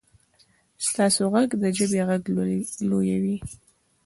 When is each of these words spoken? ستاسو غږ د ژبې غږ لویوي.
ستاسو 0.87 1.21
غږ 1.33 1.49
د 1.61 1.63
ژبې 1.77 2.01
غږ 2.09 2.23
لویوي. 2.91 3.37